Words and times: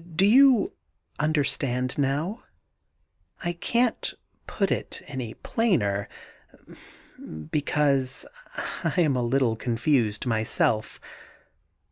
Do 0.16 0.26
you 0.26 0.72
understand 1.20 1.98
now? 1.98 2.42
I 3.44 3.52
can't 3.52 4.12
put 4.48 4.72
it 4.72 5.02
any 5.06 5.34
plainer, 5.34 6.08
because 7.48 8.26
I 8.82 9.00
am 9.00 9.14
a 9.14 9.22
little 9.22 9.54
confused 9.54 10.26
myself. 10.26 11.00